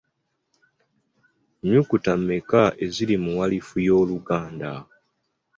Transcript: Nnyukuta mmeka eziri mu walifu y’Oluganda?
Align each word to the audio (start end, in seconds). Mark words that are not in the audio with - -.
Nnyukuta 1.59 2.11
mmeka 2.19 2.61
eziri 2.85 3.15
mu 3.23 3.31
walifu 3.39 3.75
y’Oluganda? 3.85 4.71